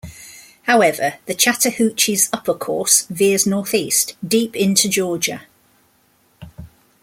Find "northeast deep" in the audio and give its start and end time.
3.45-4.55